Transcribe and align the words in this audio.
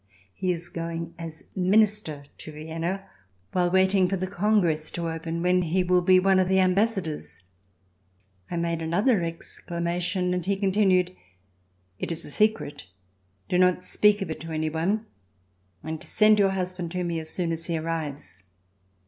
He 0.33 0.51
is 0.51 0.67
going 0.67 1.13
as 1.19 1.51
Minister 1.55 2.25
to 2.39 2.51
Vienna 2.51 3.07
while 3.51 3.69
waiting 3.69 4.07
for 4.07 4.17
the 4.17 4.25
Congress 4.25 4.89
to 4.89 5.07
open, 5.11 5.43
when 5.43 5.61
he 5.61 5.83
will 5.83 6.01
be 6.01 6.17
one 6.19 6.39
of 6.39 6.47
the 6.47 6.59
Ambassadors." 6.59 7.43
I 8.49 8.57
made 8.57 8.81
another 8.81 9.21
exclamation, 9.21 10.33
and 10.33 10.43
he 10.43 10.55
continued: 10.55 11.15
"It 11.99 12.11
is 12.11 12.25
a 12.25 12.31
secret. 12.31 12.87
Do 13.47 13.59
not 13.59 13.83
speak 13.83 14.23
of 14.23 14.31
it 14.31 14.39
to 14.39 14.51
any 14.51 14.71
one, 14.71 15.05
and 15.83 16.03
send 16.03 16.39
your 16.39 16.49
husband 16.49 16.89
to 16.93 17.03
me 17.03 17.19
as 17.19 17.29
soon 17.29 17.51
as 17.51 17.67
he 17.67 17.77
arrives." 17.77 18.41